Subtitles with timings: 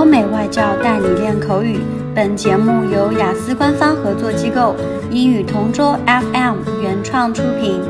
[0.00, 1.80] 欧美外教带你练口语。
[2.14, 4.74] 本节目由雅思官方合作机构
[5.10, 7.80] 英语同桌 FM 原创出品。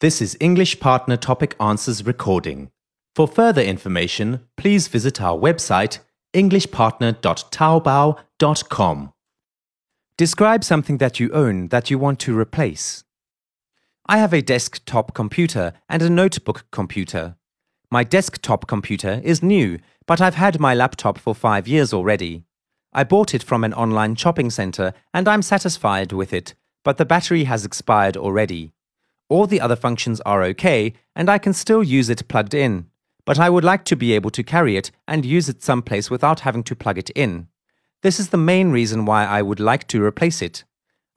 [0.00, 2.70] This is English Partner Topic Answers recording.
[3.14, 5.98] For further information, please visit our website
[6.34, 9.10] englishpartner.taobao.com.
[10.18, 13.02] Describe something that you own that you want to replace.
[14.11, 17.35] I have a desktop computer and a notebook computer.
[17.91, 19.77] My desktop computer is new,
[20.07, 22.43] but I've had my laptop for five years already.
[22.91, 27.05] I bought it from an online shopping center and I'm satisfied with it, but the
[27.05, 28.73] battery has expired already.
[29.29, 32.87] All the other functions are okay and I can still use it plugged in,
[33.25, 36.39] but I would like to be able to carry it and use it someplace without
[36.39, 37.47] having to plug it in.
[38.01, 40.63] This is the main reason why I would like to replace it.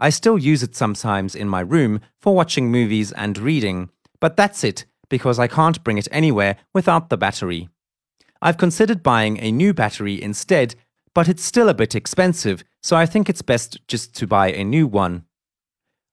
[0.03, 4.65] I still use it sometimes in my room for watching movies and reading, but that's
[4.65, 7.69] it because I can't bring it anywhere without the battery.
[8.41, 10.75] I've considered buying a new battery instead,
[11.15, 14.65] but it's still a bit expensive, so I think it's best just to buy a
[14.65, 15.25] new one.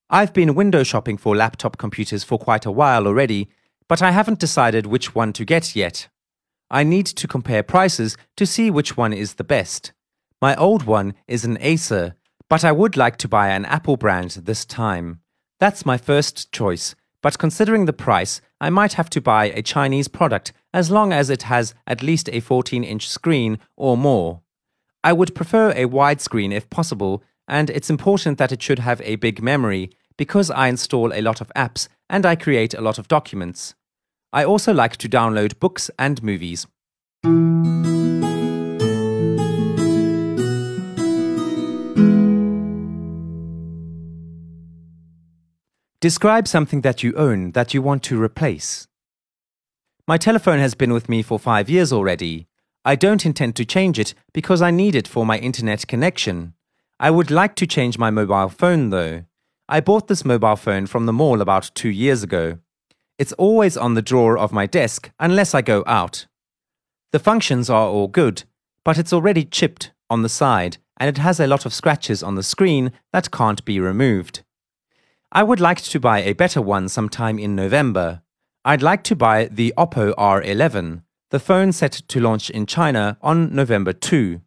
[0.07, 3.49] I've been window shopping for laptop computers for quite a while already,
[3.87, 6.09] but I haven't decided which one to get yet.
[6.69, 9.93] I need to compare prices to see which one is the best.
[10.39, 12.13] My old one is an Acer,
[12.49, 15.21] but I would like to buy an Apple brand this time.
[15.59, 20.07] That's my first choice, but considering the price, I might have to buy a Chinese
[20.07, 24.41] product as long as it has at least a 14 inch screen or more.
[25.03, 29.15] I would prefer a widescreen if possible, and it's important that it should have a
[29.15, 33.07] big memory because I install a lot of apps and I create a lot of
[33.07, 33.75] documents.
[34.33, 36.67] I also like to download books and movies.
[46.01, 48.87] Describe something that you own that you want to replace.
[50.07, 52.47] My telephone has been with me for five years already.
[52.85, 56.53] I don't intend to change it because I need it for my internet connection.
[57.01, 59.25] I would like to change my mobile phone though.
[59.67, 62.59] I bought this mobile phone from the mall about two years ago.
[63.17, 66.27] It's always on the drawer of my desk unless I go out.
[67.11, 68.43] The functions are all good,
[68.85, 72.35] but it's already chipped on the side and it has a lot of scratches on
[72.35, 74.43] the screen that can't be removed.
[75.31, 78.23] I would like to buy a better one sometime in November.
[78.65, 83.53] I'd like to buy the Oppo R11, the phone set to launch in China on
[83.53, 84.41] November 2.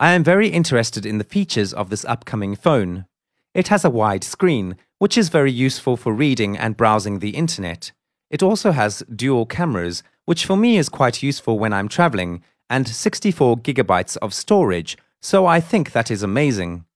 [0.00, 3.06] I am very interested in the features of this upcoming phone.
[3.54, 7.92] It has a wide screen, which is very useful for reading and browsing the internet.
[8.28, 12.88] It also has dual cameras, which for me is quite useful when I'm traveling, and
[12.88, 16.86] 64 gigabytes of storage, so I think that is amazing.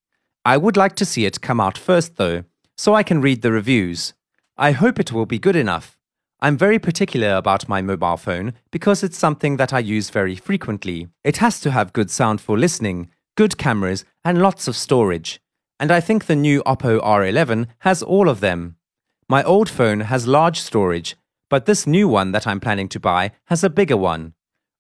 [0.44, 2.43] I would like to see it come out first though,
[2.77, 4.15] so I can read the reviews.
[4.56, 5.97] I hope it will be good enough.
[6.41, 11.09] I'm very particular about my mobile phone because it's something that I use very frequently.
[11.22, 15.41] It has to have good sound for listening, good cameras, and lots of storage.
[15.78, 18.77] And I think the new Oppo R11 has all of them.
[19.28, 21.16] My old phone has large storage,
[21.49, 24.34] but this new one that I'm planning to buy has a bigger one.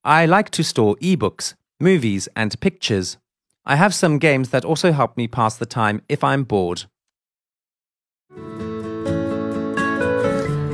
[0.04, 3.18] I like to store ebooks, movies, and pictures.
[3.64, 6.86] I have some games that also help me pass the time if I'm bored.